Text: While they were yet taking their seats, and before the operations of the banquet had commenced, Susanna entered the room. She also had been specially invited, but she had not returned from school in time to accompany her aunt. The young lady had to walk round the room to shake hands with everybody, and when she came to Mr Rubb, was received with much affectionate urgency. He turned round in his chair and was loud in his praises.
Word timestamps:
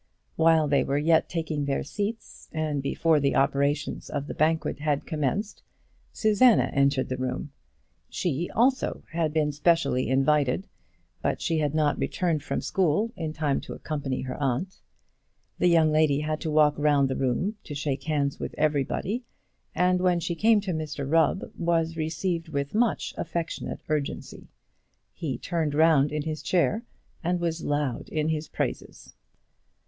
While 0.35 0.67
they 0.67 0.83
were 0.83 0.97
yet 0.97 1.29
taking 1.29 1.65
their 1.65 1.83
seats, 1.83 2.49
and 2.51 2.81
before 2.81 3.19
the 3.19 3.35
operations 3.35 4.09
of 4.09 4.25
the 4.25 4.33
banquet 4.33 4.79
had 4.79 5.05
commenced, 5.05 5.61
Susanna 6.11 6.71
entered 6.73 7.07
the 7.07 7.17
room. 7.17 7.51
She 8.09 8.49
also 8.49 9.03
had 9.11 9.31
been 9.31 9.51
specially 9.51 10.09
invited, 10.09 10.67
but 11.21 11.39
she 11.39 11.59
had 11.59 11.75
not 11.75 11.99
returned 11.99 12.41
from 12.41 12.61
school 12.61 13.11
in 13.15 13.31
time 13.31 13.61
to 13.61 13.75
accompany 13.75 14.21
her 14.21 14.41
aunt. 14.41 14.81
The 15.59 15.67
young 15.67 15.91
lady 15.91 16.21
had 16.21 16.41
to 16.41 16.49
walk 16.49 16.73
round 16.79 17.07
the 17.07 17.15
room 17.15 17.57
to 17.65 17.75
shake 17.75 18.05
hands 18.05 18.39
with 18.39 18.55
everybody, 18.57 19.23
and 19.75 20.01
when 20.01 20.19
she 20.19 20.33
came 20.33 20.61
to 20.61 20.73
Mr 20.73 21.07
Rubb, 21.07 21.51
was 21.55 21.95
received 21.95 22.49
with 22.49 22.73
much 22.73 23.13
affectionate 23.19 23.81
urgency. 23.87 24.47
He 25.13 25.37
turned 25.37 25.75
round 25.75 26.11
in 26.11 26.23
his 26.23 26.41
chair 26.41 26.85
and 27.23 27.39
was 27.39 27.63
loud 27.63 28.09
in 28.09 28.29
his 28.29 28.47
praises. 28.47 29.13